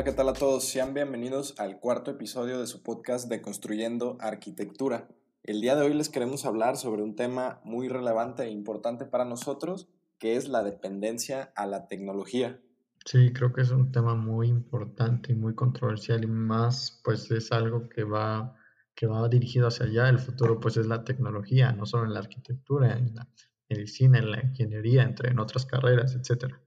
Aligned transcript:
Hola, 0.00 0.10
¿qué 0.10 0.16
tal 0.16 0.30
a 0.30 0.32
todos? 0.32 0.64
Sean 0.64 0.94
bienvenidos 0.94 1.54
al 1.58 1.78
cuarto 1.78 2.10
episodio 2.10 2.58
de 2.58 2.66
su 2.66 2.82
podcast 2.82 3.28
de 3.28 3.42
Construyendo 3.42 4.16
Arquitectura. 4.18 5.08
El 5.42 5.60
día 5.60 5.76
de 5.76 5.82
hoy 5.82 5.92
les 5.92 6.08
queremos 6.08 6.46
hablar 6.46 6.78
sobre 6.78 7.02
un 7.02 7.16
tema 7.16 7.60
muy 7.64 7.86
relevante 7.90 8.44
e 8.44 8.50
importante 8.50 9.04
para 9.04 9.26
nosotros, 9.26 9.90
que 10.18 10.36
es 10.36 10.48
la 10.48 10.62
dependencia 10.62 11.52
a 11.54 11.66
la 11.66 11.86
tecnología. 11.86 12.58
Sí, 13.04 13.30
creo 13.34 13.52
que 13.52 13.60
es 13.60 13.72
un 13.72 13.92
tema 13.92 14.14
muy 14.14 14.48
importante 14.48 15.32
y 15.32 15.36
muy 15.36 15.54
controversial 15.54 16.24
y 16.24 16.28
más 16.28 17.02
pues 17.04 17.30
es 17.30 17.52
algo 17.52 17.90
que 17.90 18.04
va, 18.04 18.56
que 18.94 19.06
va 19.06 19.28
dirigido 19.28 19.68
hacia 19.68 19.84
allá. 19.84 20.08
El 20.08 20.18
futuro 20.18 20.60
pues 20.60 20.78
es 20.78 20.86
la 20.86 21.04
tecnología, 21.04 21.72
no 21.72 21.84
solo 21.84 22.06
en 22.06 22.14
la 22.14 22.20
arquitectura, 22.20 22.96
en 22.96 23.14
la 23.16 23.28
medicina, 23.68 24.18
en 24.18 24.30
la 24.30 24.42
ingeniería, 24.42 25.02
entre 25.02 25.28
en 25.28 25.38
otras 25.38 25.66
carreras, 25.66 26.14
etcétera. 26.14 26.58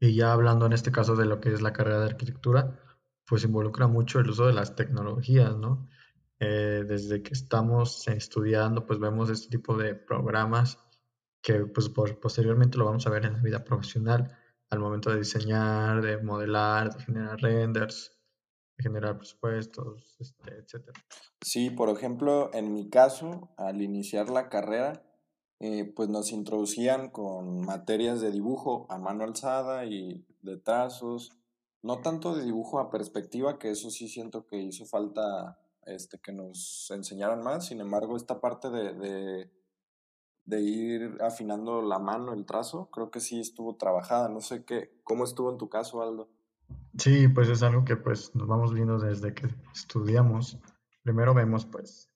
Y 0.00 0.14
ya 0.14 0.32
hablando 0.32 0.66
en 0.66 0.72
este 0.72 0.92
caso 0.92 1.16
de 1.16 1.24
lo 1.26 1.40
que 1.40 1.52
es 1.52 1.60
la 1.60 1.72
carrera 1.72 2.00
de 2.00 2.06
arquitectura, 2.06 2.78
pues 3.28 3.44
involucra 3.44 3.86
mucho 3.86 4.20
el 4.20 4.30
uso 4.30 4.46
de 4.46 4.54
las 4.54 4.74
tecnologías, 4.74 5.56
¿no? 5.56 5.86
Eh, 6.40 6.84
desde 6.86 7.22
que 7.22 7.34
estamos 7.34 8.06
estudiando, 8.08 8.86
pues 8.86 8.98
vemos 8.98 9.28
este 9.28 9.50
tipo 9.50 9.76
de 9.76 9.94
programas 9.94 10.78
que 11.42 11.66
pues 11.66 11.88
posteriormente 11.88 12.78
lo 12.78 12.86
vamos 12.86 13.06
a 13.06 13.10
ver 13.10 13.26
en 13.26 13.34
la 13.34 13.42
vida 13.42 13.64
profesional 13.64 14.36
al 14.70 14.78
momento 14.78 15.10
de 15.10 15.18
diseñar, 15.18 16.00
de 16.00 16.18
modelar, 16.22 16.94
de 16.94 17.04
generar 17.04 17.40
renders, 17.40 18.18
de 18.76 18.82
generar 18.82 19.16
presupuestos, 19.18 20.16
este, 20.20 20.58
etc. 20.58 20.90
Sí, 21.40 21.70
por 21.70 21.90
ejemplo, 21.90 22.50
en 22.54 22.72
mi 22.72 22.88
caso, 22.88 23.50
al 23.56 23.82
iniciar 23.82 24.30
la 24.30 24.48
carrera, 24.48 25.02
eh, 25.60 25.84
pues 25.84 26.08
nos 26.08 26.32
introducían 26.32 27.10
con 27.10 27.62
materias 27.62 28.20
de 28.20 28.30
dibujo 28.30 28.86
a 28.90 28.98
mano 28.98 29.24
alzada 29.24 29.86
y 29.86 30.24
de 30.42 30.56
trazos, 30.56 31.37
no 31.82 32.00
tanto 32.00 32.34
de 32.34 32.44
dibujo 32.44 32.80
a 32.80 32.90
perspectiva, 32.90 33.58
que 33.58 33.70
eso 33.70 33.90
sí 33.90 34.08
siento 34.08 34.46
que 34.46 34.56
hizo 34.56 34.84
falta 34.84 35.58
este, 35.86 36.18
que 36.18 36.32
nos 36.32 36.90
enseñaran 36.90 37.42
más, 37.42 37.66
sin 37.66 37.80
embargo, 37.80 38.16
esta 38.16 38.40
parte 38.40 38.70
de, 38.70 39.50
de, 40.44 40.60
ir 40.60 41.18
afinando 41.20 41.82
la 41.82 41.98
mano, 41.98 42.32
el 42.32 42.44
trazo, 42.46 42.90
creo 42.90 43.10
que 43.10 43.20
sí 43.20 43.40
estuvo 43.40 43.76
trabajada, 43.76 44.28
no 44.28 44.40
sé 44.40 44.64
qué, 44.64 45.00
¿cómo 45.04 45.24
estuvo 45.24 45.50
en 45.50 45.58
tu 45.58 45.68
caso, 45.68 46.02
Aldo? 46.02 46.28
Sí, 46.98 47.28
pues 47.28 47.48
es 47.48 47.62
algo 47.62 47.84
que 47.84 47.96
pues 47.96 48.34
nos 48.34 48.48
vamos 48.48 48.74
viendo 48.74 48.98
desde 48.98 49.32
que 49.32 49.48
estudiamos. 49.72 50.58
Primero 51.02 51.32
vemos 51.32 51.64
pues 51.64 52.10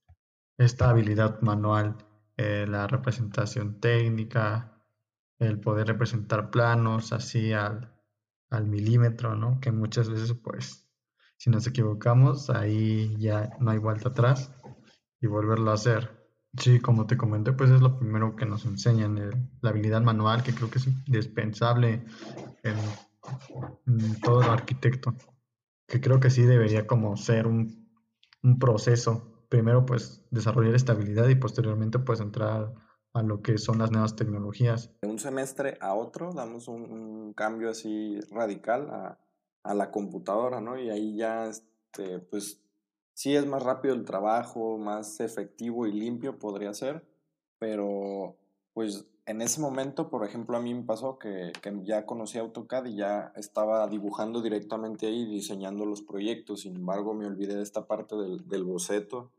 esta 0.58 0.90
habilidad 0.90 1.40
manual 1.40 1.96
eh, 2.36 2.66
la 2.68 2.86
representación 2.86 3.80
técnica, 3.80 4.72
el 5.38 5.60
poder 5.60 5.86
representar 5.86 6.50
planos 6.50 7.12
así 7.12 7.52
al, 7.52 7.92
al 8.52 8.66
milímetro, 8.66 9.34
¿no? 9.34 9.58
Que 9.60 9.72
muchas 9.72 10.08
veces, 10.08 10.34
pues, 10.34 10.88
si 11.38 11.50
nos 11.50 11.66
equivocamos, 11.66 12.50
ahí 12.50 13.16
ya 13.18 13.50
no 13.58 13.70
hay 13.70 13.78
vuelta 13.78 14.10
atrás 14.10 14.52
y 15.20 15.26
volverlo 15.26 15.70
a 15.70 15.74
hacer. 15.74 16.22
Sí, 16.56 16.80
como 16.80 17.06
te 17.06 17.16
comenté, 17.16 17.52
pues 17.52 17.70
es 17.70 17.80
lo 17.80 17.98
primero 17.98 18.36
que 18.36 18.44
nos 18.44 18.66
enseñan, 18.66 19.50
la 19.62 19.70
habilidad 19.70 20.02
manual, 20.02 20.42
que 20.42 20.54
creo 20.54 20.70
que 20.70 20.78
es 20.78 20.86
indispensable 20.86 22.04
en, 22.62 22.76
todo 24.22 24.42
arquitecto, 24.42 25.14
que 25.86 26.00
creo 26.00 26.20
que 26.20 26.30
sí 26.30 26.42
debería 26.42 26.86
como 26.86 27.16
ser 27.16 27.46
un, 27.46 27.88
un 28.42 28.58
proceso 28.58 29.46
primero 29.48 29.84
pues 29.84 30.24
desarrollar 30.30 30.74
estabilidad 30.74 31.28
y 31.28 31.34
posteriormente 31.34 31.98
pues 31.98 32.20
entrar 32.20 32.74
a 33.14 33.22
lo 33.22 33.42
que 33.42 33.58
son 33.58 33.78
las 33.78 33.90
nuevas 33.90 34.16
tecnologías. 34.16 34.90
De 35.02 35.08
un 35.08 35.18
semestre 35.18 35.76
a 35.80 35.94
otro 35.94 36.32
damos 36.32 36.68
un, 36.68 37.32
cambio 37.34 37.70
así 37.70 38.20
radical 38.30 38.88
a, 38.90 39.18
a, 39.62 39.74
la 39.74 39.90
computadora, 39.90 40.60
¿no? 40.60 40.78
Y 40.78 40.90
ahí 40.90 41.16
ya, 41.16 41.46
este, 41.46 42.18
pues 42.18 42.60
sí 43.14 43.34
es 43.34 43.46
más 43.46 43.62
rápido 43.62 43.94
el 43.94 44.04
trabajo, 44.04 44.78
más 44.78 45.20
efectivo 45.20 45.86
y 45.86 45.92
limpio 45.92 46.38
podría 46.38 46.74
ser, 46.74 47.06
pero 47.58 48.36
pues 48.74 49.06
en 49.24 49.40
ese 49.40 49.60
momento, 49.60 50.10
por 50.10 50.26
ejemplo, 50.26 50.56
a 50.56 50.60
mí 50.60 50.74
me 50.74 50.82
pasó 50.82 51.18
que, 51.18 51.52
que 51.62 51.72
ya 51.84 52.06
conocía 52.06 52.40
AutoCAD 52.40 52.86
y 52.86 52.96
ya 52.96 53.32
estaba 53.36 53.86
dibujando 53.86 54.42
directamente 54.42 55.06
ahí, 55.06 55.26
diseñando 55.26 55.86
los 55.86 56.02
proyectos, 56.02 56.62
sin 56.62 56.76
embargo 56.76 57.14
me 57.14 57.26
olvidé 57.26 57.54
de 57.54 57.62
esta 57.62 57.86
parte 57.86 58.16
del, 58.16 58.48
del 58.48 58.64
boceto 58.64 59.30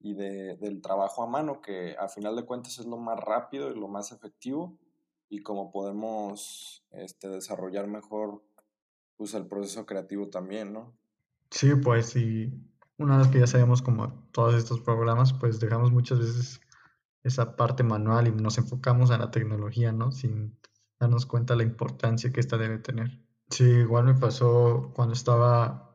y 0.00 0.14
de, 0.14 0.56
del 0.56 0.80
trabajo 0.80 1.22
a 1.22 1.26
mano, 1.26 1.60
que 1.60 1.96
a 1.98 2.08
final 2.08 2.34
de 2.34 2.44
cuentas 2.44 2.78
es 2.78 2.86
lo 2.86 2.96
más 2.96 3.18
rápido 3.20 3.70
y 3.70 3.78
lo 3.78 3.88
más 3.88 4.12
efectivo 4.12 4.76
y 5.28 5.42
como 5.42 5.70
podemos 5.70 6.84
este, 6.90 7.28
desarrollar 7.28 7.86
mejor 7.86 8.42
pues 9.16 9.34
el 9.34 9.46
proceso 9.46 9.84
creativo 9.84 10.28
también, 10.28 10.72
¿no? 10.72 10.94
Sí, 11.50 11.74
pues 11.74 12.16
y 12.16 12.52
una 12.96 13.18
vez 13.18 13.28
que 13.28 13.40
ya 13.40 13.46
sabemos 13.46 13.82
como 13.82 14.12
todos 14.32 14.54
estos 14.54 14.80
programas, 14.80 15.32
pues 15.32 15.60
dejamos 15.60 15.92
muchas 15.92 16.18
veces 16.18 16.60
esa 17.22 17.56
parte 17.56 17.82
manual 17.82 18.28
y 18.28 18.32
nos 18.32 18.58
enfocamos 18.58 19.10
a 19.10 19.18
la 19.18 19.30
tecnología, 19.30 19.92
¿no? 19.92 20.10
Sin 20.10 20.58
darnos 20.98 21.26
cuenta 21.26 21.54
la 21.54 21.62
importancia 21.62 22.32
que 22.32 22.40
esta 22.40 22.56
debe 22.56 22.78
tener. 22.78 23.20
Sí, 23.50 23.64
igual 23.64 24.04
me 24.04 24.14
pasó 24.14 24.90
cuando 24.94 25.12
estaba 25.14 25.89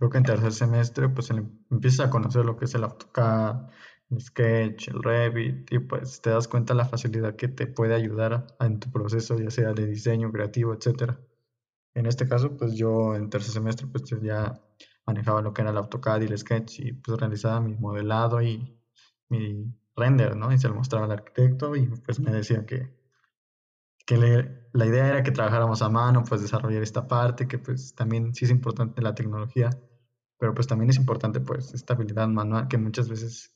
creo 0.00 0.08
que 0.08 0.16
en 0.16 0.24
tercer 0.24 0.52
semestre 0.52 1.10
pues 1.10 1.28
empiezas 1.30 2.06
a 2.06 2.10
conocer 2.10 2.46
lo 2.46 2.56
que 2.56 2.64
es 2.64 2.74
el 2.74 2.84
AutoCAD, 2.84 3.68
el 4.10 4.20
Sketch, 4.22 4.88
el 4.88 5.02
Revit 5.02 5.70
y 5.70 5.78
pues 5.78 6.22
te 6.22 6.30
das 6.30 6.48
cuenta 6.48 6.72
la 6.72 6.86
facilidad 6.86 7.36
que 7.36 7.48
te 7.48 7.66
puede 7.66 7.94
ayudar 7.94 8.46
en 8.60 8.80
tu 8.80 8.90
proceso 8.90 9.38
ya 9.38 9.50
sea 9.50 9.74
de 9.74 9.86
diseño 9.86 10.32
creativo, 10.32 10.72
etcétera. 10.72 11.20
En 11.94 12.06
este 12.06 12.26
caso 12.26 12.56
pues 12.56 12.76
yo 12.76 13.14
en 13.14 13.28
tercer 13.28 13.52
semestre 13.52 13.88
pues 13.88 14.04
ya 14.22 14.58
manejaba 15.04 15.42
lo 15.42 15.52
que 15.52 15.60
era 15.60 15.70
el 15.70 15.76
AutoCAD 15.76 16.22
y 16.22 16.26
el 16.26 16.38
Sketch 16.38 16.80
y 16.80 16.92
pues 16.94 17.20
realizaba 17.20 17.60
mi 17.60 17.74
modelado 17.76 18.40
y 18.40 18.80
mi 19.28 19.70
render, 19.94 20.34
¿no? 20.34 20.50
Y 20.50 20.56
se 20.56 20.68
lo 20.68 20.76
mostraba 20.76 21.04
al 21.04 21.12
arquitecto 21.12 21.76
y 21.76 21.84
pues 21.86 22.20
me 22.20 22.30
decía 22.32 22.64
que 22.64 22.98
que 24.06 24.16
la 24.72 24.86
idea 24.86 25.08
era 25.08 25.22
que 25.22 25.30
trabajáramos 25.30 25.82
a 25.82 25.88
mano, 25.88 26.24
pues 26.24 26.40
desarrollar 26.40 26.82
esta 26.82 27.06
parte, 27.06 27.46
que 27.46 27.58
pues 27.58 27.94
también 27.94 28.34
sí 28.34 28.44
es 28.46 28.50
importante 28.50 29.02
la 29.02 29.14
tecnología, 29.14 29.70
pero 30.40 30.54
pues 30.54 30.66
también 30.66 30.90
es 30.90 30.96
importante 30.96 31.38
pues 31.38 31.74
esta 31.74 31.94
habilidad 31.94 32.26
manual 32.26 32.66
que 32.66 32.78
muchas 32.78 33.08
veces 33.10 33.54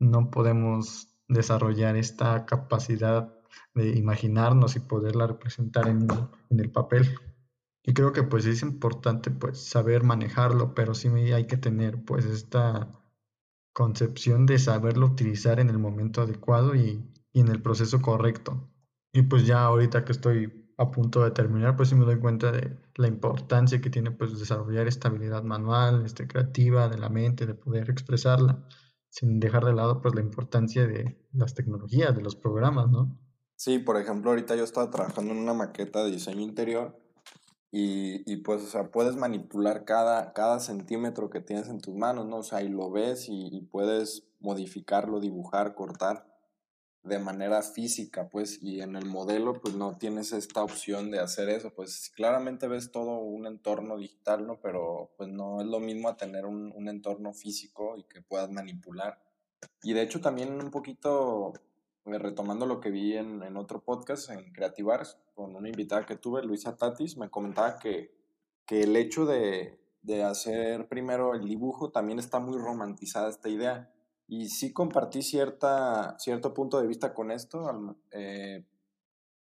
no 0.00 0.30
podemos 0.30 1.14
desarrollar 1.28 1.96
esta 1.96 2.44
capacidad 2.44 3.32
de 3.74 3.96
imaginarnos 3.96 4.74
y 4.74 4.80
poderla 4.80 5.28
representar 5.28 5.88
en, 5.88 6.08
en 6.50 6.60
el 6.60 6.70
papel. 6.70 7.18
Y 7.84 7.94
creo 7.94 8.12
que 8.12 8.24
pues 8.24 8.46
es 8.46 8.62
importante 8.62 9.30
pues 9.30 9.64
saber 9.64 10.02
manejarlo, 10.02 10.74
pero 10.74 10.92
sí 10.92 11.08
hay 11.08 11.46
que 11.46 11.56
tener 11.56 12.04
pues 12.04 12.24
esta 12.24 13.00
concepción 13.72 14.44
de 14.44 14.58
saberlo 14.58 15.06
utilizar 15.06 15.60
en 15.60 15.70
el 15.70 15.78
momento 15.78 16.20
adecuado 16.20 16.74
y, 16.74 17.08
y 17.32 17.40
en 17.40 17.48
el 17.48 17.62
proceso 17.62 18.02
correcto. 18.02 18.68
Y 19.12 19.22
pues 19.22 19.46
ya 19.46 19.62
ahorita 19.62 20.04
que 20.04 20.12
estoy 20.12 20.57
a 20.78 20.92
punto 20.92 21.24
de 21.24 21.32
terminar, 21.32 21.76
pues 21.76 21.88
sí 21.88 21.96
me 21.96 22.04
doy 22.04 22.20
cuenta 22.20 22.52
de 22.52 22.78
la 22.94 23.08
importancia 23.08 23.80
que 23.80 23.90
tiene 23.90 24.12
pues 24.12 24.38
desarrollar 24.38 24.86
estabilidad 24.86 25.42
manual, 25.42 26.06
este, 26.06 26.28
creativa 26.28 26.88
de 26.88 26.98
la 26.98 27.08
mente, 27.08 27.46
de 27.46 27.54
poder 27.54 27.90
expresarla, 27.90 28.64
sin 29.10 29.40
dejar 29.40 29.64
de 29.64 29.74
lado 29.74 30.00
pues 30.00 30.14
la 30.14 30.20
importancia 30.20 30.86
de 30.86 31.20
las 31.32 31.54
tecnologías, 31.54 32.14
de 32.14 32.22
los 32.22 32.36
programas, 32.36 32.88
¿no? 32.88 33.18
Sí, 33.56 33.80
por 33.80 33.96
ejemplo, 33.96 34.30
ahorita 34.30 34.54
yo 34.54 34.62
estaba 34.62 34.88
trabajando 34.88 35.32
en 35.32 35.38
una 35.38 35.52
maqueta 35.52 36.04
de 36.04 36.12
diseño 36.12 36.42
interior 36.42 36.96
y, 37.72 38.22
y 38.32 38.36
pues, 38.36 38.62
o 38.62 38.68
sea, 38.68 38.92
puedes 38.92 39.16
manipular 39.16 39.84
cada, 39.84 40.32
cada 40.32 40.60
centímetro 40.60 41.28
que 41.28 41.40
tienes 41.40 41.68
en 41.68 41.80
tus 41.80 41.96
manos, 41.96 42.26
¿no? 42.26 42.36
O 42.36 42.42
sea, 42.44 42.62
y 42.62 42.68
lo 42.68 42.88
ves 42.92 43.26
y 43.28 43.66
puedes 43.72 44.28
modificarlo, 44.38 45.18
dibujar, 45.18 45.74
cortar 45.74 46.27
de 47.08 47.18
manera 47.18 47.62
física, 47.62 48.28
pues, 48.28 48.62
y 48.62 48.80
en 48.80 48.96
el 48.96 49.06
modelo, 49.06 49.54
pues 49.60 49.74
no 49.74 49.96
tienes 49.96 50.32
esta 50.32 50.62
opción 50.62 51.10
de 51.10 51.18
hacer 51.18 51.48
eso, 51.48 51.72
pues 51.74 52.10
claramente 52.14 52.68
ves 52.68 52.92
todo 52.92 53.18
un 53.18 53.46
entorno 53.46 53.96
digital, 53.96 54.46
¿no? 54.46 54.60
Pero 54.60 55.10
pues 55.16 55.28
no 55.28 55.60
es 55.60 55.66
lo 55.66 55.80
mismo 55.80 56.08
a 56.08 56.16
tener 56.16 56.46
un, 56.46 56.72
un 56.74 56.88
entorno 56.88 57.32
físico 57.32 57.96
y 57.96 58.04
que 58.04 58.22
puedas 58.22 58.50
manipular. 58.50 59.20
Y 59.82 59.92
de 59.92 60.02
hecho 60.02 60.20
también 60.20 60.52
un 60.60 60.70
poquito, 60.70 61.52
eh, 62.06 62.18
retomando 62.18 62.66
lo 62.66 62.80
que 62.80 62.90
vi 62.90 63.16
en, 63.16 63.42
en 63.42 63.56
otro 63.56 63.82
podcast, 63.82 64.30
en 64.30 64.52
Creativars, 64.52 65.18
con 65.34 65.56
una 65.56 65.68
invitada 65.68 66.06
que 66.06 66.16
tuve, 66.16 66.42
Luisa 66.42 66.76
Tatis, 66.76 67.16
me 67.16 67.30
comentaba 67.30 67.78
que, 67.78 68.14
que 68.66 68.82
el 68.82 68.94
hecho 68.96 69.26
de, 69.26 69.80
de 70.02 70.22
hacer 70.22 70.88
primero 70.88 71.34
el 71.34 71.46
dibujo 71.46 71.90
también 71.90 72.18
está 72.18 72.38
muy 72.38 72.58
romantizada 72.58 73.28
esta 73.28 73.48
idea 73.48 73.92
y 74.28 74.50
sí 74.50 74.72
compartí 74.72 75.22
cierta, 75.22 76.16
cierto 76.18 76.52
punto 76.52 76.80
de 76.80 76.86
vista 76.86 77.14
con 77.14 77.30
esto, 77.30 77.96
eh, 78.10 78.62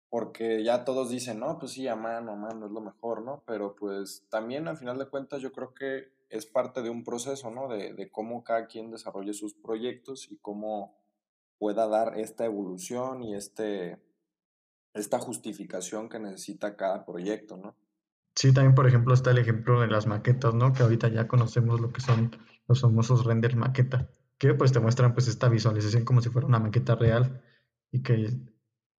porque 0.10 0.64
ya 0.64 0.84
todos 0.84 1.12
dicen, 1.12 1.40
no, 1.40 1.60
pues 1.60 1.74
sí, 1.74 1.88
a 1.88 1.96
mano, 1.96 2.34
a 2.34 2.36
mano 2.36 2.66
es 2.66 2.72
lo 2.72 2.82
mejor, 2.82 3.22
¿no? 3.22 3.44
Pero 3.46 3.76
pues 3.76 4.26
también 4.30 4.68
al 4.68 4.78
final 4.78 4.98
de 4.98 5.06
cuentas 5.06 5.42
yo 5.42 5.52
creo 5.54 5.74
que 5.76 6.12
es 6.30 6.48
parte 6.48 6.82
de 6.82 6.90
un 6.90 7.04
proceso, 7.04 7.52
¿no? 7.52 7.68
De, 7.68 7.94
de 7.94 8.10
cómo 8.10 8.44
cada 8.44 8.66
quien 8.66 8.90
desarrolle 8.90 9.34
sus 9.34 9.54
proyectos 9.54 10.32
y 10.32 10.38
cómo 10.38 10.98
pueda 11.60 11.88
dar 11.88 12.18
esta 12.18 12.46
evolución 12.46 13.22
y 13.22 13.36
este, 13.36 14.00
esta 14.96 15.20
justificación 15.20 16.10
que 16.10 16.20
necesita 16.20 16.76
cada 16.76 17.06
proyecto, 17.06 17.56
¿no? 17.56 17.76
Sí, 18.36 18.52
también 18.52 18.74
por 18.74 18.88
ejemplo 18.88 19.14
está 19.14 19.30
el 19.30 19.38
ejemplo 19.38 19.80
de 19.80 19.88
las 19.88 20.08
maquetas, 20.08 20.56
¿no? 20.56 20.74
Que 20.74 20.82
ahorita 20.82 21.10
ya 21.10 21.28
conocemos 21.28 21.80
lo 21.80 21.92
que 21.92 22.02
son 22.02 22.36
los 22.68 22.82
famosos 22.82 23.26
render 23.26 23.56
maqueta, 23.56 24.10
que 24.42 24.56
pues 24.56 24.72
te 24.72 24.80
muestran 24.80 25.14
pues 25.14 25.28
esta 25.28 25.50
visualización 25.50 26.04
como 26.04 26.20
si 26.20 26.30
fuera 26.30 26.48
una 26.48 26.58
maqueta 26.58 26.96
real 26.96 27.44
y 27.92 28.02
que 28.02 28.40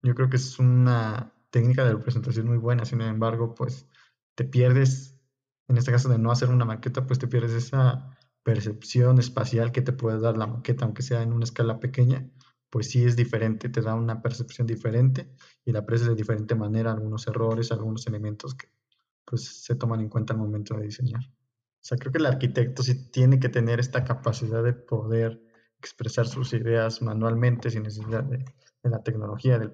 yo 0.01 0.15
creo 0.15 0.31
que 0.31 0.37
es 0.37 0.61
una 0.61 1.35
técnica 1.51 1.85
de 1.85 1.95
representación 1.95 2.47
muy 2.47 2.59
buena, 2.59 2.85
sin 2.85 3.01
embargo 3.01 3.53
pues 3.53 3.89
te 4.37 4.45
pierdes, 4.45 5.19
en 5.67 5.79
este 5.79 5.91
caso 5.91 6.09
de 6.09 6.19
no 6.19 6.31
hacer 6.31 6.49
una 6.51 6.65
maqueta, 6.65 7.09
pues 7.09 7.19
te 7.19 7.27
pierdes 7.27 7.55
esa 7.55 8.17
percepción 8.45 9.19
espacial 9.19 9.73
que 9.73 9.83
te 9.83 9.93
puede 9.93 10.21
dar 10.21 10.39
la 10.39 10.47
maqueta, 10.47 10.85
aunque 10.85 11.03
sea 11.03 11.23
en 11.23 11.33
una 11.33 11.43
escala 11.43 11.81
pequeña, 11.81 12.31
pues 12.71 12.89
sí 12.91 13.05
es 13.05 13.17
diferente, 13.17 13.69
te 13.69 13.83
da 13.83 13.97
una 13.97 14.23
percepción 14.23 14.69
diferente 14.69 15.29
y 15.65 15.73
la 15.73 15.81
aprecias 15.81 16.11
de 16.11 16.15
diferente 16.15 16.55
manera, 16.55 16.93
algunos 16.93 17.27
errores, 17.27 17.73
algunos 17.73 18.07
elementos 18.07 18.55
que 18.55 18.69
pues 19.25 19.65
se 19.65 19.75
toman 19.75 20.03
en 20.03 20.09
cuenta 20.09 20.35
al 20.35 20.39
momento 20.39 20.77
de 20.77 20.85
diseñar. 20.85 21.23
O 21.83 21.85
sea, 21.85 21.99
creo 21.99 22.13
que 22.13 22.19
el 22.19 22.27
arquitecto 22.27 22.85
sí 22.85 23.11
tiene 23.11 23.41
que 23.41 23.49
tener 23.49 23.81
esta 23.81 24.05
capacidad 24.05 24.63
de 24.63 24.73
poder 24.73 25.43
expresar 25.79 26.29
sus 26.29 26.53
ideas 26.53 27.03
manualmente 27.03 27.71
sin 27.71 27.83
necesidad 27.83 28.23
de, 28.23 28.45
la 28.85 29.03
tecnología 29.03 29.59
del 29.59 29.73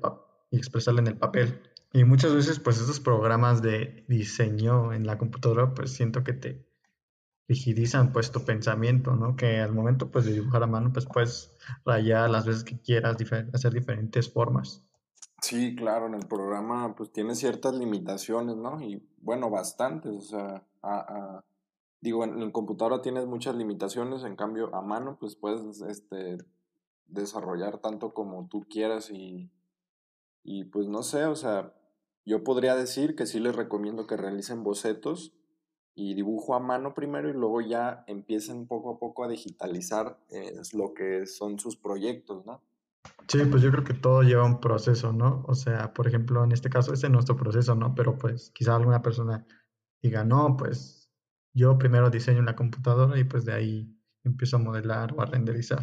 y 0.50 0.56
expresarla 0.56 1.02
en 1.02 1.08
el 1.08 1.18
papel. 1.18 1.60
Y 1.92 2.04
muchas 2.04 2.34
veces, 2.34 2.60
pues, 2.60 2.80
estos 2.80 2.98
programas 2.98 3.60
de 3.60 4.06
diseño 4.08 4.94
en 4.94 5.06
la 5.06 5.18
computadora, 5.18 5.74
pues, 5.74 5.92
siento 5.92 6.24
que 6.24 6.32
te 6.32 6.66
rigidizan, 7.46 8.12
pues, 8.12 8.32
tu 8.32 8.42
pensamiento, 8.42 9.14
¿no? 9.14 9.36
Que 9.36 9.60
al 9.60 9.74
momento, 9.74 10.10
pues, 10.10 10.24
de 10.24 10.32
dibujar 10.32 10.62
a 10.62 10.66
mano, 10.66 10.90
pues, 10.94 11.04
puedes 11.04 11.52
rayar 11.84 12.30
las 12.30 12.46
veces 12.46 12.64
que 12.64 12.80
quieras, 12.80 13.18
hacer 13.52 13.72
diferentes 13.74 14.32
formas. 14.32 14.82
Sí, 15.42 15.76
claro, 15.76 16.06
en 16.06 16.14
el 16.14 16.26
programa, 16.26 16.94
pues, 16.96 17.12
tiene 17.12 17.34
ciertas 17.34 17.74
limitaciones, 17.74 18.56
¿no? 18.56 18.80
Y, 18.80 19.06
bueno, 19.20 19.50
bastantes, 19.50 20.12
o 20.12 20.20
sea, 20.20 20.66
a, 20.82 21.44
digo, 22.00 22.24
en 22.24 22.40
el 22.40 22.52
computadora 22.52 23.02
tienes 23.02 23.26
muchas 23.26 23.56
limitaciones, 23.56 24.24
en 24.24 24.36
cambio, 24.36 24.74
a 24.74 24.82
mano, 24.82 25.16
pues, 25.18 25.36
puedes, 25.36 25.80
este, 25.82 26.38
desarrollar 27.06 27.78
tanto 27.78 28.12
como 28.12 28.48
tú 28.48 28.66
quieras 28.68 29.10
y, 29.10 29.50
y 30.42 30.64
pues, 30.64 30.86
no 30.88 31.02
sé, 31.02 31.24
o 31.24 31.36
sea, 31.36 31.74
yo 32.24 32.44
podría 32.44 32.76
decir 32.76 33.16
que 33.16 33.26
sí 33.26 33.40
les 33.40 33.56
recomiendo 33.56 34.06
que 34.06 34.16
realicen 34.16 34.62
bocetos 34.62 35.32
y 35.94 36.14
dibujo 36.14 36.54
a 36.54 36.60
mano 36.60 36.94
primero 36.94 37.28
y 37.28 37.32
luego 37.32 37.60
ya 37.60 38.04
empiecen 38.06 38.68
poco 38.68 38.90
a 38.92 38.98
poco 38.98 39.24
a 39.24 39.28
digitalizar 39.28 40.18
eh, 40.30 40.54
lo 40.72 40.94
que 40.94 41.26
son 41.26 41.58
sus 41.58 41.76
proyectos, 41.76 42.46
¿no? 42.46 42.62
Sí, 43.26 43.40
pues 43.50 43.62
yo 43.62 43.70
creo 43.70 43.82
que 43.82 43.94
todo 43.94 44.22
lleva 44.22 44.44
un 44.44 44.60
proceso, 44.60 45.12
¿no? 45.12 45.44
O 45.48 45.54
sea, 45.54 45.92
por 45.92 46.06
ejemplo, 46.06 46.44
en 46.44 46.52
este 46.52 46.70
caso, 46.70 46.92
ese 46.92 47.06
es 47.06 47.12
nuestro 47.12 47.36
proceso, 47.36 47.74
¿no? 47.74 47.94
Pero 47.94 48.16
pues 48.16 48.50
quizá 48.54 48.76
alguna 48.76 49.02
persona 49.02 49.46
diga, 50.00 50.22
no, 50.24 50.56
pues 50.56 50.97
yo 51.52 51.78
primero 51.78 52.10
diseño 52.10 52.38
en 52.38 52.46
la 52.46 52.56
computadora 52.56 53.18
y 53.18 53.24
pues 53.24 53.44
de 53.44 53.54
ahí 53.54 53.98
empiezo 54.24 54.56
a 54.56 54.60
modelar 54.60 55.12
o 55.14 55.22
a 55.22 55.26
renderizar. 55.26 55.82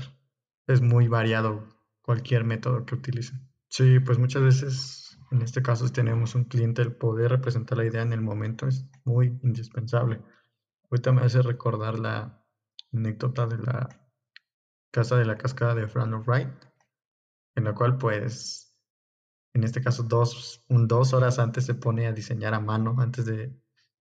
Es 0.68 0.82
muy 0.82 1.08
variado 1.08 1.68
cualquier 2.02 2.44
método 2.44 2.86
que 2.86 2.96
utilicen. 2.96 3.50
Sí, 3.70 4.00
pues 4.00 4.18
muchas 4.18 4.42
veces 4.44 5.06
en 5.32 5.42
este 5.42 5.62
caso, 5.62 5.88
si 5.88 5.94
tenemos 5.94 6.36
un 6.36 6.46
cliente, 6.46 6.82
el 6.82 6.96
poder 6.96 7.32
representar 7.32 7.78
la 7.78 7.86
idea 7.86 8.02
en 8.02 8.14
el 8.14 8.22
momento 8.22 8.68
es 8.68 8.86
muy 9.04 9.40
indispensable. 9.44 10.22
Ahorita 10.90 11.12
me 11.12 11.22
hace 11.22 11.42
recordar 11.42 12.00
la 12.00 12.44
anécdota 12.94 13.48
de 13.48 13.58
la 13.58 13.90
casa 14.92 15.18
de 15.18 15.26
la 15.26 15.38
cascada 15.38 15.76
de 15.76 15.88
Frank 15.88 16.26
Wright, 16.26 16.50
en 17.56 17.64
la 17.64 17.74
cual, 17.74 17.98
pues, 17.98 18.80
en 19.54 19.64
este 19.64 19.82
caso, 19.82 20.04
dos, 20.04 20.64
un, 20.70 20.88
dos 20.88 21.14
horas 21.14 21.40
antes 21.40 21.66
se 21.66 21.76
pone 21.76 22.08
a 22.08 22.14
diseñar 22.14 22.54
a 22.54 22.60
mano, 22.60 22.96
antes 23.00 23.26
de 23.26 23.54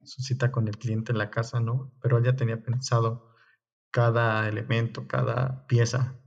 su 0.04 0.22
cita 0.22 0.52
con 0.52 0.68
el 0.68 0.78
cliente 0.78 1.12
en 1.12 1.18
la 1.18 1.30
casa, 1.30 1.60
¿no? 1.60 1.94
Pero 2.02 2.22
ya 2.22 2.36
tenía 2.36 2.62
pensado 2.62 3.36
cada 3.92 4.48
elemento, 4.48 5.08
cada 5.08 5.68
pieza 5.68 6.22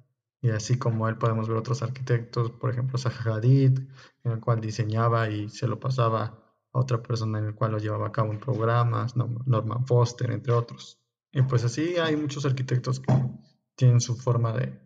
y 0.45 0.51
así 0.51 0.79
como 0.79 1.09
él 1.09 1.17
podemos 1.17 1.49
ver 1.49 1.57
otros 1.57 1.83
arquitectos, 1.83 2.51
por 2.51 2.69
ejemplo 2.69 2.99
Zaha 2.99 3.37
Hadid, 3.37 3.79
en 4.25 4.33
el 4.33 4.41
cual 4.41 4.61
diseñaba 4.61 5.31
y 5.31 5.49
se 5.49 5.67
lo 5.67 5.81
pasaba 5.81 6.55
a 6.71 6.79
otra 6.79 7.03
persona 7.03 7.39
en 7.39 7.47
el 7.47 7.55
cual 7.55 7.73
lo 7.73 7.79
llevaba 7.79 8.09
a 8.09 8.13
cabo 8.13 8.31
en 8.31 8.41
programas, 8.41 9.17
Norman 9.17 9.87
Foster, 9.87 10.31
entre 10.31 10.53
otros. 10.53 11.01
Y 11.33 11.41
pues 11.41 11.65
así 11.65 11.97
hay 11.97 12.17
muchos 12.17 12.45
arquitectos 12.45 13.01
que 13.01 13.15
tienen 13.75 14.03
su 14.03 14.17
forma 14.17 14.53
de 14.53 14.79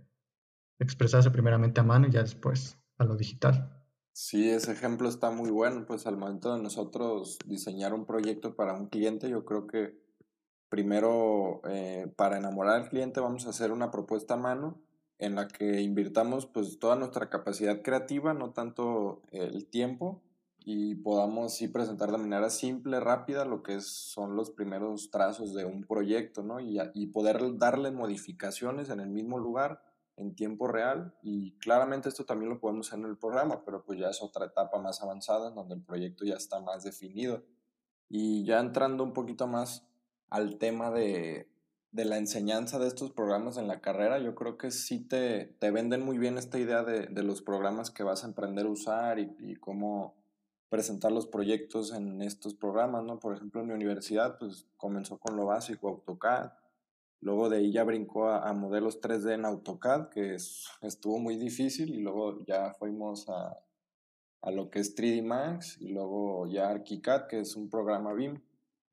expresarse 0.79 1.32
primeramente 1.32 1.81
a 1.81 1.82
mano 1.82 2.06
y 2.06 2.12
ya 2.12 2.23
después 2.23 2.79
a 2.96 3.05
lo 3.05 3.17
digital. 3.17 3.78
Sí, 4.20 4.50
ese 4.50 4.73
ejemplo 4.73 5.09
está 5.09 5.31
muy 5.31 5.49
bueno, 5.49 5.87
pues 5.87 6.09
al 6.09 6.17
momento 6.17 6.53
de 6.53 6.61
nosotros 6.61 7.38
diseñar 7.47 7.94
un 7.94 8.05
proyecto 8.05 8.56
para 8.56 8.75
un 8.75 8.88
cliente, 8.88 9.31
yo 9.31 9.44
creo 9.44 9.69
que 9.69 9.97
primero 10.69 11.61
eh, 11.70 12.12
para 12.17 12.37
enamorar 12.37 12.81
al 12.81 12.88
cliente 12.88 13.20
vamos 13.20 13.47
a 13.47 13.50
hacer 13.50 13.70
una 13.70 13.93
propuesta 13.93 14.35
a 14.35 14.37
mano 14.37 14.81
en 15.20 15.37
la 15.37 15.47
que 15.47 15.82
invirtamos 15.82 16.47
pues 16.47 16.81
toda 16.81 16.97
nuestra 16.97 17.31
capacidad 17.31 17.81
creativa, 17.81 18.35
no 18.35 18.50
tanto 18.50 19.23
el 19.31 19.67
tiempo, 19.67 20.20
y 20.65 20.97
podamos 20.97 21.55
sí 21.55 21.69
presentar 21.69 22.11
de 22.11 22.19
manera 22.19 22.50
simple, 22.50 22.99
rápida, 22.99 23.44
lo 23.44 23.62
que 23.62 23.81
son 23.81 24.35
los 24.35 24.50
primeros 24.50 25.12
trazos 25.12 25.55
de 25.55 25.65
un 25.65 25.85
proyecto, 25.85 26.43
¿no? 26.43 26.59
Y, 26.59 26.81
y 26.93 27.06
poder 27.06 27.56
darle 27.56 27.93
modificaciones 27.93 28.91
en 28.91 28.99
el 28.99 29.11
mismo 29.11 29.38
lugar, 29.38 29.81
en 30.19 30.35
tiempo 30.35 30.69
real, 30.69 31.15
y 31.23 31.53
claramente 31.59 32.09
esto 32.09 32.25
también 32.25 32.50
lo 32.50 32.61
podemos 32.61 32.88
hacer 32.88 32.99
en 32.99 33.06
el 33.06 33.17
programa, 33.17 33.65
pero 33.65 33.85
pues 33.85 33.99
ya 33.99 34.11
es 34.11 34.23
otra 34.23 34.47
etapa 34.47 34.79
más 34.79 35.03
avanzada 35.03 35.49
en 35.49 35.55
donde 35.55 35.76
el 35.76 35.82
proyecto 35.82 36.25
ya 36.25 36.35
está 36.35 36.61
más 36.61 36.82
definido. 36.85 37.44
Y 38.09 38.44
ya 38.44 38.59
entrando 38.59 39.05
un 39.05 39.12
poquito 39.12 39.47
más 39.47 39.87
al 40.31 40.59
tema 40.59 40.91
de, 40.91 41.49
de 41.93 42.05
la 42.05 42.19
enseñanza 42.19 42.79
de 42.79 42.88
estos 42.88 43.12
programas 43.12 43.56
en 43.56 43.69
la 43.69 43.81
carrera, 43.81 44.19
yo 44.19 44.35
creo 44.35 44.59
que 44.59 44.70
sí 44.70 45.00
te, 45.00 45.47
te 45.59 45.70
venden 45.70 46.05
muy 46.05 46.19
bien 46.19 46.37
esta 46.37 46.59
idea 46.59 46.82
de, 46.82 47.06
de, 47.06 47.23
los 47.23 47.41
programas 47.43 47.91
que 47.91 48.03
vas 48.03 48.25
a 48.25 48.26
emprender 48.26 48.67
a 48.67 48.70
usar 48.70 49.19
y, 49.19 49.35
y, 49.38 49.56
cómo 49.56 50.15
presentar 50.69 51.12
los 51.12 51.26
proyectos 51.26 51.93
en 51.93 52.20
estos 52.20 52.55
programas, 52.55 53.05
¿no? 53.05 53.19
Por 53.19 53.35
ejemplo, 53.35 53.61
en 53.61 53.69
mi 53.69 53.75
universidad, 53.75 54.38
pues 54.38 54.67
comenzó 54.76 55.19
con 55.19 55.37
lo 55.37 55.47
básico, 55.47 55.88
AutoCAD, 55.88 56.53
luego 57.20 57.49
de 57.49 57.59
ahí 57.59 57.73
ya 57.73 57.85
brincó 57.85 58.29
a, 58.29 58.53
modelos 58.53 59.00
3D 59.00 59.35
en 59.35 59.44
AutoCAD, 59.44 60.09
que 60.09 60.35
es, 60.35 60.69
estuvo 60.82 61.19
muy 61.19 61.37
difícil, 61.37 61.94
y 61.94 62.00
luego 62.00 62.44
ya 62.47 62.73
fuimos 62.75 63.29
a, 63.29 63.56
a 64.43 64.51
lo 64.51 64.70
que 64.70 64.81
es 64.81 64.96
3D 64.96 65.22
Max, 65.25 65.77
y 65.81 65.93
luego 65.93 66.46
ya 66.46 66.70
ArchiCAD, 66.70 67.27
que 67.27 67.41
es 67.41 67.56
un 67.56 67.69
programa 67.69 68.13
BIM. 68.15 68.41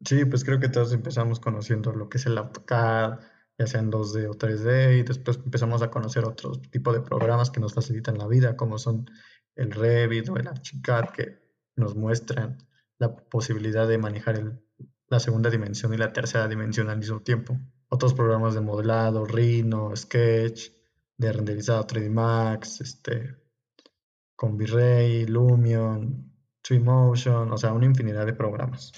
Sí, 0.03 0.25
pues 0.25 0.43
creo 0.43 0.59
que 0.59 0.69
todos 0.69 0.93
empezamos 0.93 1.39
conociendo 1.39 1.91
lo 1.91 2.09
que 2.09 2.17
es 2.17 2.25
el 2.25 2.37
AutoCAD, 2.37 3.19
ya 3.57 3.67
sea 3.67 3.79
en 3.79 3.91
2D 3.91 4.27
o 4.27 4.33
3D, 4.33 4.99
y 4.99 5.03
después 5.03 5.37
empezamos 5.37 5.81
a 5.81 5.89
conocer 5.89 6.25
otros 6.25 6.61
tipos 6.69 6.93
de 6.93 7.01
programas 7.01 7.51
que 7.51 7.59
nos 7.59 7.73
facilitan 7.73 8.17
la 8.17 8.27
vida, 8.27 8.57
como 8.57 8.77
son 8.77 9.05
el 9.55 9.71
Revit 9.71 10.29
o 10.29 10.37
el 10.37 10.47
Archicad, 10.47 11.09
que 11.09 11.39
nos 11.75 11.95
muestran 11.95 12.57
la 12.97 13.15
posibilidad 13.15 13.87
de 13.87 13.97
manejar 13.97 14.35
el, 14.35 14.61
la 15.07 15.19
segunda 15.19 15.49
dimensión 15.49 15.93
y 15.93 15.97
la 15.97 16.13
tercera 16.13 16.47
dimensión 16.47 16.89
al 16.89 16.97
mismo 16.97 17.21
tiempo. 17.21 17.57
Otros 17.95 18.13
programas 18.13 18.53
de 18.53 18.59
modelado, 18.59 19.23
Rhino, 19.23 19.95
Sketch, 19.95 20.69
de 21.15 21.31
renderizado 21.31 21.87
3D 21.87 22.09
Max, 22.09 22.81
este, 22.81 23.37
Lumion, 25.29 26.29
Twinmotion, 26.61 27.53
o 27.53 27.57
sea, 27.57 27.71
una 27.71 27.85
infinidad 27.85 28.25
de 28.25 28.33
programas. 28.33 28.91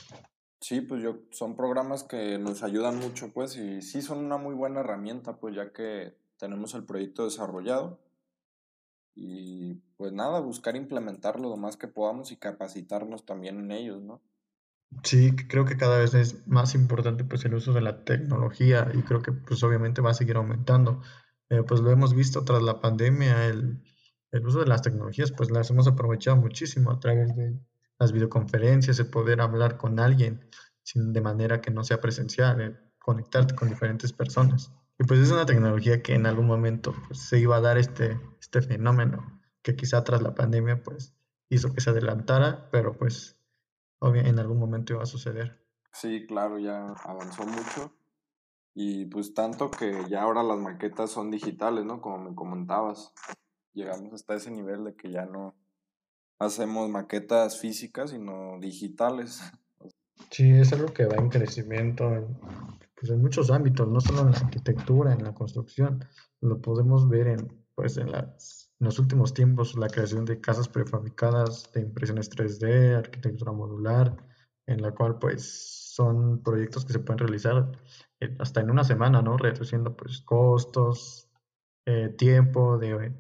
Sí, 0.60 0.82
pues 0.82 1.04
yo, 1.04 1.20
son 1.30 1.56
programas 1.56 2.06
que 2.06 2.40
nos 2.40 2.64
ayudan 2.64 2.98
mucho, 2.98 3.32
pues, 3.32 3.56
y 3.56 3.84
sí 3.84 4.02
son 4.02 4.18
una 4.18 4.38
muy 4.38 4.56
buena 4.56 4.80
herramienta, 4.80 5.38
pues, 5.38 5.56
ya 5.56 5.72
que 5.72 6.18
tenemos 6.38 6.74
el 6.74 6.84
proyecto 6.84 7.26
desarrollado. 7.26 8.00
Y 9.14 9.76
pues 9.96 10.12
nada, 10.12 10.40
buscar 10.40 10.76
implementarlo 10.76 11.50
lo 11.50 11.58
más 11.58 11.78
que 11.78 11.88
podamos 11.88 12.32
y 12.32 12.38
capacitarnos 12.38 13.28
también 13.28 13.60
en 13.60 13.72
ellos, 13.72 14.02
¿no? 14.02 14.24
Sí, 15.04 15.36
creo 15.36 15.66
que 15.66 15.78
cada 15.78 16.00
vez 16.00 16.14
es 16.14 16.48
más 16.48 16.74
importante 16.74 17.24
pues 17.24 17.44
el 17.46 17.54
uso 17.54 17.74
de 17.74 17.82
la 17.82 18.04
tecnología 18.04 18.90
y 18.94 19.02
creo 19.04 19.22
que 19.22 19.32
pues 19.32 19.64
obviamente 19.64 20.02
va 20.02 20.12
a 20.12 20.14
seguir 20.14 20.38
aumentando. 20.38 21.02
Eh, 21.50 21.64
pues 21.64 21.82
lo 21.82 21.92
hemos 21.92 22.14
visto 22.14 22.44
tras 22.44 22.62
la 22.62 22.82
pandemia, 22.82 23.48
el, 23.48 23.82
el 24.32 24.48
uso 24.48 24.60
de 24.60 24.68
las 24.68 24.82
tecnologías 24.82 25.32
pues 25.32 25.52
las 25.52 25.70
hemos 25.70 25.88
aprovechado 25.88 26.38
muchísimo 26.38 26.92
a 26.92 27.00
través 27.00 27.36
de 27.36 27.60
las 28.00 28.12
videoconferencias, 28.12 29.00
el 29.00 29.10
poder 29.10 29.42
hablar 29.42 29.78
con 29.78 30.00
alguien 30.00 30.50
sin, 30.84 31.14
de 31.14 31.22
manera 31.22 31.62
que 31.62 31.72
no 31.72 31.84
sea 31.84 32.00
presencial, 32.00 32.62
el 32.62 32.78
conectarte 33.00 33.56
con 33.56 33.70
diferentes 33.70 34.14
personas. 34.14 34.72
Y 35.00 35.04
pues 35.04 35.20
es 35.20 35.32
una 35.32 35.46
tecnología 35.46 36.02
que 36.02 36.16
en 36.16 36.26
algún 36.26 36.48
momento 36.48 36.94
pues, 37.08 37.20
se 37.20 37.40
iba 37.40 37.58
a 37.58 37.62
dar 37.62 37.78
este, 37.78 38.20
este 38.40 38.62
fenómeno, 38.62 39.42
que 39.62 39.76
quizá 39.76 40.04
tras 40.04 40.22
la 40.22 40.34
pandemia 40.34 40.82
pues 40.82 41.14
hizo 41.50 41.74
que 41.74 41.82
se 41.82 41.90
adelantara, 41.90 42.70
pero 42.72 42.98
pues 42.98 43.37
obviamente 44.00 44.30
en 44.30 44.40
algún 44.40 44.60
momento 44.60 44.94
iba 44.94 45.04
a 45.04 45.08
suceder. 45.08 45.64
Sí, 45.92 46.26
claro, 46.28 46.60
ya 46.60 46.94
avanzó 47.04 47.46
mucho. 47.46 47.94
Y 48.74 49.06
pues 49.06 49.34
tanto 49.34 49.72
que 49.72 50.06
ya 50.10 50.22
ahora 50.22 50.44
las 50.44 50.60
maquetas 50.60 51.10
son 51.10 51.32
digitales, 51.32 51.86
¿no? 51.86 52.02
Como 52.02 52.30
me 52.30 52.36
comentabas. 52.36 53.14
Llegamos 53.74 54.14
hasta 54.14 54.36
ese 54.36 54.52
nivel 54.52 54.84
de 54.84 54.96
que 54.96 55.12
ya 55.12 55.26
no, 55.26 55.56
hacemos 56.40 56.90
maquetas 56.90 57.60
físicas, 57.60 58.12
sino 58.12 58.60
digitales. 58.60 59.42
Sí, 60.32 60.50
es 60.52 60.74
algo 60.74 60.94
que 60.94 61.06
va 61.06 61.16
en 61.16 61.30
crecimiento 61.30 62.14
en, 62.14 62.38
pues 62.96 63.12
en 63.12 63.22
muchos 63.22 63.52
ámbitos, 63.52 63.88
no 63.88 64.00
solo 64.00 64.22
en 64.22 64.32
la 64.32 64.38
arquitectura, 64.38 65.14
en 65.14 65.24
la 65.24 65.34
construcción. 65.34 66.06
Lo 66.42 66.62
podemos 66.62 67.10
ver 67.10 67.28
en, 67.28 67.66
pues 67.76 67.98
en, 67.98 68.12
las, 68.12 68.67
en 68.80 68.86
los 68.86 69.00
últimos 69.00 69.34
tiempos, 69.34 69.76
la 69.76 69.88
creación 69.88 70.26
de 70.26 70.40
casas 70.40 70.70
prefabricadas 70.70 71.72
de 71.74 71.82
impresiones 71.82 72.30
3D, 72.30 72.96
arquitectura 72.96 73.52
modular, 73.52 74.16
en 74.68 74.82
la 74.82 74.94
cual 74.94 75.18
pues 75.18 75.92
son 75.96 76.44
proyectos 76.44 76.86
que 76.86 76.94
se 76.94 77.00
pueden 77.00 77.20
realizar 77.20 77.72
eh, 78.20 78.36
hasta 78.40 78.62
en 78.62 78.70
una 78.70 78.84
semana, 78.84 79.22
¿no? 79.22 79.38
Reduciendo 79.38 79.96
pues 79.96 80.22
costos, 80.22 81.28
eh, 81.88 82.10
tiempo, 82.10 82.78
de, 82.78 83.14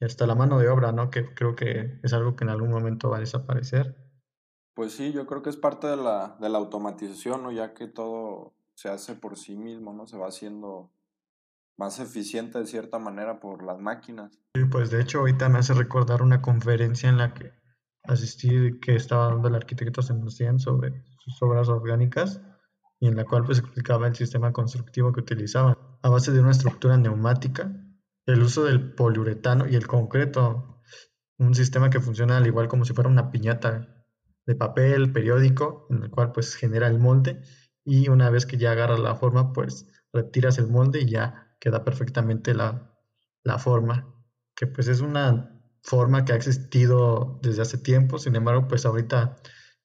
hasta 0.00 0.26
la 0.26 0.34
mano 0.34 0.58
de 0.58 0.68
obra, 0.68 0.90
¿no? 0.90 1.10
Que 1.10 1.34
creo 1.34 1.54
que 1.54 2.00
es 2.02 2.12
algo 2.12 2.34
que 2.34 2.44
en 2.44 2.50
algún 2.50 2.70
momento 2.70 3.10
va 3.10 3.18
a 3.18 3.20
desaparecer. 3.20 3.96
Pues 4.74 4.92
sí, 4.92 5.12
yo 5.12 5.26
creo 5.26 5.42
que 5.42 5.50
es 5.50 5.56
parte 5.56 5.86
de 5.86 5.96
la, 5.96 6.36
de 6.40 6.48
la 6.48 6.58
automatización, 6.58 7.44
¿no? 7.44 7.52
Ya 7.52 7.74
que 7.74 7.86
todo 7.86 8.54
se 8.74 8.88
hace 8.88 9.14
por 9.14 9.36
sí 9.36 9.54
mismo, 9.54 9.92
¿no? 9.92 10.08
Se 10.08 10.18
va 10.18 10.26
haciendo 10.26 10.90
más 11.76 11.98
eficiente 12.00 12.58
de 12.58 12.66
cierta 12.66 12.98
manera 12.98 13.40
por 13.40 13.62
las 13.64 13.78
máquinas. 13.80 14.38
Sí, 14.54 14.64
pues 14.64 14.90
de 14.90 15.00
hecho 15.00 15.20
ahorita 15.20 15.48
me 15.48 15.58
hace 15.58 15.74
recordar 15.74 16.22
una 16.22 16.40
conferencia 16.40 17.08
en 17.08 17.18
la 17.18 17.34
que 17.34 17.52
asistí 18.04 18.78
que 18.80 18.94
estaba 18.94 19.28
dando 19.28 19.48
el 19.48 19.54
arquitecto 19.54 20.02
Sebastián 20.02 20.58
sobre 20.58 21.04
sus 21.18 21.40
obras 21.42 21.68
orgánicas 21.68 22.40
y 23.00 23.08
en 23.08 23.16
la 23.16 23.24
cual 23.24 23.44
pues 23.44 23.58
explicaba 23.58 24.06
el 24.06 24.14
sistema 24.14 24.52
constructivo 24.52 25.12
que 25.12 25.20
utilizaban 25.20 25.76
a 26.02 26.08
base 26.08 26.32
de 26.32 26.40
una 26.40 26.50
estructura 26.50 26.96
neumática, 26.96 27.72
el 28.26 28.42
uso 28.42 28.64
del 28.64 28.94
poliuretano 28.94 29.66
y 29.68 29.74
el 29.74 29.86
concreto, 29.86 30.80
un 31.38 31.54
sistema 31.54 31.90
que 31.90 32.00
funciona 32.00 32.36
al 32.36 32.46
igual 32.46 32.68
como 32.68 32.84
si 32.84 32.92
fuera 32.92 33.10
una 33.10 33.30
piñata 33.30 34.06
de 34.46 34.54
papel 34.54 35.12
periódico 35.12 35.86
en 35.90 36.04
el 36.04 36.10
cual 36.10 36.32
pues 36.32 36.54
genera 36.54 36.86
el 36.86 36.98
molde 36.98 37.42
y 37.84 38.08
una 38.08 38.30
vez 38.30 38.46
que 38.46 38.58
ya 38.58 38.72
agarra 38.72 38.98
la 38.98 39.14
forma 39.16 39.52
pues 39.52 39.88
retiras 40.12 40.58
el 40.58 40.68
molde 40.68 41.00
y 41.00 41.06
ya 41.06 41.43
queda 41.64 41.82
perfectamente 41.82 42.52
la, 42.52 42.94
la 43.42 43.58
forma 43.58 44.14
que 44.54 44.66
pues 44.66 44.86
es 44.86 45.00
una 45.00 45.62
forma 45.80 46.26
que 46.26 46.34
ha 46.34 46.36
existido 46.36 47.40
desde 47.42 47.62
hace 47.62 47.78
tiempo 47.78 48.18
sin 48.18 48.36
embargo 48.36 48.68
pues 48.68 48.84
ahorita 48.84 49.36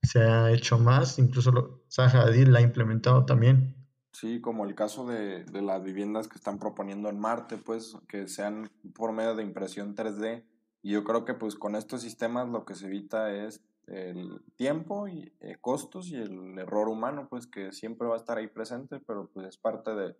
se 0.04 0.20
ha 0.20 0.52
hecho 0.52 0.78
más 0.78 1.20
incluso 1.20 1.52
lo, 1.52 1.86
Zaha 1.90 2.26
la 2.26 2.60
ha 2.60 2.62
implementado 2.62 3.26
también 3.26 3.78
Sí, 4.12 4.42
como 4.42 4.66
el 4.66 4.76
caso 4.76 5.08
de, 5.08 5.46
de 5.46 5.62
las 5.62 5.82
viviendas 5.82 6.28
que 6.28 6.36
están 6.36 6.60
proponiendo 6.60 7.08
en 7.08 7.20
Marte, 7.20 7.56
pues 7.56 7.96
que 8.10 8.28
sean 8.28 8.70
por 8.94 9.14
medio 9.14 9.34
de 9.34 9.44
impresión 9.44 9.96
3D. 9.96 10.44
Y 10.82 10.92
yo 10.92 11.06
creo 11.06 11.24
que 11.24 11.36
pues 11.36 11.56
con 11.56 11.76
estos 11.76 12.02
sistemas 12.02 12.50
lo 12.50 12.66
que 12.66 12.76
se 12.76 12.88
evita 12.88 13.32
es 13.32 13.62
el 13.88 14.42
tiempo 14.58 15.08
y 15.08 15.32
eh, 15.40 15.58
costos 15.62 16.10
y 16.10 16.16
el 16.16 16.58
error 16.58 16.90
humano, 16.90 17.28
pues 17.30 17.48
que 17.48 17.72
siempre 17.72 18.08
va 18.08 18.16
a 18.16 18.18
estar 18.18 18.38
ahí 18.38 18.48
presente, 18.48 19.00
pero 19.00 19.30
pues 19.34 19.48
es 19.48 19.58
parte 19.58 19.96
de, 19.96 20.18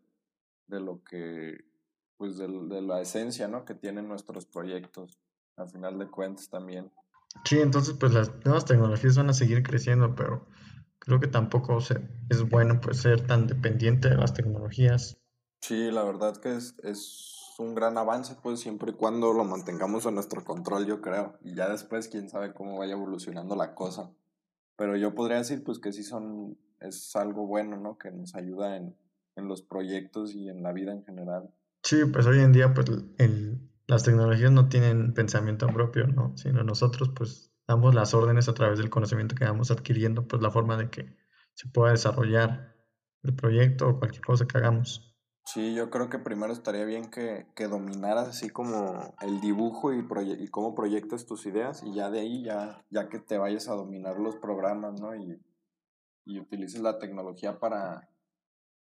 de 0.70 0.80
lo 0.80 1.04
que, 1.04 1.66
pues 2.18 2.38
de, 2.38 2.48
de, 2.48 2.82
la 2.82 3.02
esencia, 3.02 3.48
¿no? 3.48 3.66
Que 3.66 3.76
tienen 3.76 4.08
nuestros 4.08 4.46
proyectos, 4.46 5.20
al 5.58 5.70
final 5.70 6.00
de 6.00 6.10
cuentas 6.10 6.50
también. 6.50 6.92
Sí, 7.46 7.60
entonces 7.60 7.96
pues 8.00 8.14
las 8.14 8.32
nuevas 8.46 8.66
tecnologías 8.66 9.18
van 9.18 9.30
a 9.30 9.34
seguir 9.34 9.64
creciendo, 9.64 10.16
pero 10.16 10.48
creo 11.00 11.20
que 11.20 11.28
tampoco 11.28 11.80
se, 11.82 12.02
es 12.30 12.48
bueno 12.50 12.80
pues 12.82 13.02
ser 13.02 13.26
tan 13.26 13.48
dependiente 13.48 14.10
de 14.10 14.16
las 14.16 14.34
tecnologías. 14.34 15.18
Sí, 15.62 15.92
la 15.92 16.04
verdad 16.04 16.38
que 16.38 16.56
es, 16.56 16.76
es 16.84 17.40
un 17.60 17.76
gran 17.76 17.98
avance, 17.98 18.36
pues 18.42 18.60
siempre 18.60 18.92
y 18.92 18.96
cuando 18.96 19.34
lo 19.34 19.44
mantengamos 19.44 20.06
en 20.06 20.16
nuestro 20.16 20.44
control, 20.44 20.86
yo 20.86 21.02
creo. 21.02 21.38
Y 21.42 21.56
ya 21.56 21.70
después, 21.70 22.08
quién 22.08 22.30
sabe 22.30 22.54
cómo 22.54 22.78
vaya 22.78 22.94
evolucionando 22.94 23.56
la 23.56 23.76
cosa. 23.76 24.12
Pero 24.78 24.96
yo 24.96 25.14
podría 25.14 25.38
decir, 25.38 25.64
pues 25.64 25.80
que 25.80 25.92
sí 25.92 26.04
son, 26.04 26.58
es 26.80 27.16
algo 27.16 27.46
bueno, 27.46 27.78
¿no? 27.78 27.98
Que 27.98 28.12
nos 28.12 28.36
ayuda 28.36 28.78
en, 28.78 28.96
en 29.40 29.48
los 29.48 29.62
proyectos 29.62 30.36
y 30.36 30.50
en 30.50 30.62
la 30.62 30.72
vida 30.72 30.92
en 30.92 31.04
general. 31.04 31.54
Sí, 31.84 32.06
pues 32.12 32.26
hoy 32.28 32.40
en 32.40 32.52
día, 32.52 32.74
pues 32.74 32.88
el, 33.18 33.70
las 33.88 34.04
tecnologías 34.04 34.52
no 34.52 34.70
tienen 34.70 35.14
pensamiento 35.14 35.68
propio, 35.68 36.08
¿no? 36.08 36.38
Sino 36.38 36.64
nosotros, 36.64 37.10
pues 37.16 37.52
damos 37.68 37.96
las 37.96 38.14
órdenes 38.14 38.50
a 38.50 38.54
través 38.54 38.80
del 38.80 38.90
conocimiento 38.90 39.36
que 39.36 39.46
vamos 39.46 39.72
adquiriendo, 39.72 40.28
pues 40.28 40.42
la 40.42 40.52
forma 40.52 40.78
de 40.78 40.90
que 40.90 41.16
se 41.54 41.70
pueda 41.70 41.92
desarrollar 41.92 42.76
el 43.24 43.36
proyecto 43.36 43.90
o 43.90 44.00
cualquier 44.00 44.24
cosa 44.24 44.46
que 44.46 44.58
hagamos. 44.58 45.06
Sí, 45.46 45.74
yo 45.74 45.90
creo 45.90 46.10
que 46.10 46.20
primero 46.20 46.54
estaría 46.54 46.86
bien 46.86 47.10
que, 47.10 47.48
que 47.56 47.68
dominaras 47.68 48.28
así 48.28 48.50
como 48.50 49.16
el 49.22 49.42
dibujo 49.42 49.92
y, 49.92 50.06
y 50.40 50.48
cómo 50.50 50.76
proyectas 50.76 51.26
tus 51.26 51.48
ideas 51.48 51.82
y 51.84 51.96
ya 51.96 52.12
de 52.12 52.20
ahí 52.20 52.44
ya, 52.44 52.86
ya 52.92 53.10
que 53.10 53.20
te 53.20 53.40
vayas 53.40 53.68
a 53.68 53.74
dominar 53.74 54.20
los 54.20 54.36
programas, 54.36 55.02
¿no? 55.02 55.16
Y, 55.16 55.42
y 56.26 56.40
utilices 56.40 56.82
la 56.82 57.00
tecnología 57.00 57.60
para, 57.60 58.08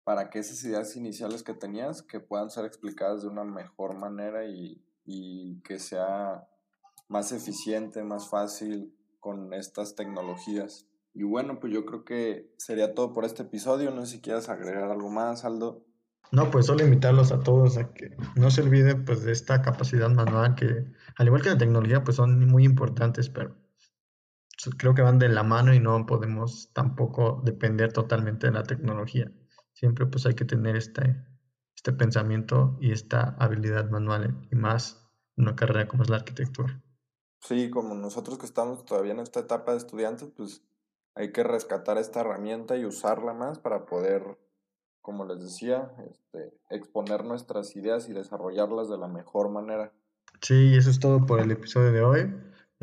para 0.04 0.30
que 0.30 0.40
esas 0.40 0.64
ideas 0.64 0.96
iniciales 0.96 1.44
que 1.44 1.54
tenías 1.54 2.02
que 2.02 2.20
puedan 2.20 2.50
ser 2.50 2.66
explicadas 2.66 3.22
de 3.22 3.30
una 3.30 3.44
mejor 3.44 3.98
manera 3.98 4.46
y, 4.46 4.84
y 5.06 5.62
que 5.62 5.80
sea 5.80 6.48
más 7.08 7.32
eficiente, 7.32 8.04
más 8.04 8.30
fácil 8.30 8.94
con 9.20 9.54
estas 9.54 9.96
tecnologías. 9.96 10.88
Y 11.14 11.24
bueno, 11.24 11.60
pues 11.60 11.72
yo 11.72 11.86
creo 11.86 12.04
que 12.04 12.52
sería 12.58 12.94
todo 12.94 13.14
por 13.14 13.24
este 13.24 13.44
episodio. 13.44 13.92
No 13.92 14.06
sé 14.06 14.14
si 14.14 14.22
quieras 14.22 14.50
agregar 14.50 14.90
algo 14.90 15.10
más, 15.10 15.46
Aldo. 15.46 15.86
No, 16.32 16.50
pues 16.50 16.66
solo 16.66 16.84
invitarlos 16.84 17.32
a 17.32 17.40
todos 17.40 17.78
a 17.78 17.94
que 17.94 18.18
no 18.36 18.50
se 18.50 18.62
olviden 18.62 19.06
pues 19.06 19.24
de 19.24 19.32
esta 19.32 19.62
capacidad 19.62 20.10
manual 20.10 20.56
que, 20.56 20.92
al 21.16 21.28
igual 21.28 21.44
que 21.44 21.50
la 21.50 21.60
tecnología, 21.60 22.04
pues 22.04 22.18
son 22.18 22.48
muy 22.48 22.64
importantes, 22.64 23.30
pero 23.30 23.56
creo 24.78 24.96
que 24.96 25.04
van 25.04 25.20
de 25.20 25.30
la 25.30 25.44
mano 25.44 25.74
y 25.76 25.80
no 25.80 26.08
podemos 26.08 26.72
tampoco 26.74 27.42
depender 27.46 27.94
totalmente 27.94 28.48
de 28.48 28.54
la 28.54 28.64
tecnología. 28.64 29.32
Siempre 29.74 30.06
pues 30.06 30.26
hay 30.26 30.36
que 30.36 30.46
tener 30.46 30.76
este, 30.76 31.16
este 31.76 31.92
pensamiento 31.92 32.78
y 32.80 32.92
esta 32.92 33.36
habilidad 33.40 33.90
manual 33.90 34.48
y 34.52 34.56
más 34.56 35.06
en 35.36 35.44
una 35.44 35.56
carrera 35.56 35.88
como 35.88 36.04
es 36.04 36.10
la 36.10 36.18
arquitectura. 36.18 36.82
Sí, 37.40 37.70
como 37.70 37.96
nosotros 37.96 38.38
que 38.38 38.46
estamos 38.46 38.86
todavía 38.86 39.14
en 39.14 39.20
esta 39.20 39.42
etapa 39.42 39.72
de 39.72 39.80
estudiantes, 39.80 40.30
pues 40.36 40.64
hay 41.16 41.32
que 41.32 41.44
rescatar 41.44 41.98
esta 41.98 42.22
herramienta 42.22 42.78
y 42.78 42.86
usarla 42.86 43.34
más 43.34 43.60
para 43.60 43.86
poder 43.86 44.38
como 45.04 45.26
les 45.26 45.42
decía, 45.42 45.92
este, 46.10 46.58
exponer 46.70 47.26
nuestras 47.26 47.76
ideas 47.76 48.08
y 48.08 48.14
desarrollarlas 48.14 48.88
de 48.88 48.98
la 48.98 49.10
mejor 49.10 49.50
manera. 49.50 49.92
Sí, 50.42 50.76
eso 50.76 50.90
es 50.90 51.00
todo 51.00 51.26
por 51.26 51.42
el 51.42 51.52
episodio 51.52 51.92
de 51.92 52.02
hoy. 52.02 52.34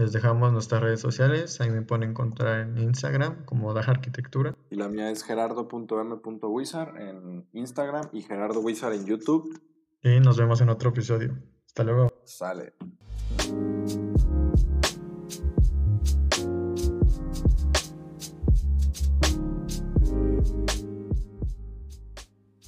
Les 0.00 0.12
dejamos 0.12 0.50
nuestras 0.50 0.80
redes 0.80 0.98
sociales. 0.98 1.60
Ahí 1.60 1.68
me 1.68 1.82
pueden 1.82 2.08
encontrar 2.08 2.60
en 2.60 2.78
Instagram 2.78 3.44
como 3.44 3.74
Daja 3.74 3.90
Arquitectura. 3.90 4.56
Y 4.70 4.76
la 4.76 4.88
mía 4.88 5.10
es 5.10 5.22
gerardo.m.wizard 5.22 6.96
en 6.96 7.46
Instagram 7.52 8.08
y 8.14 8.22
Gerardo 8.22 8.60
Wizard 8.60 8.94
en 8.94 9.04
YouTube. 9.04 9.60
Y 10.02 10.18
nos 10.20 10.38
vemos 10.38 10.62
en 10.62 10.70
otro 10.70 10.88
episodio. 10.88 11.36
Hasta 11.66 11.84
luego. 11.84 12.08
Sale. 12.24 12.72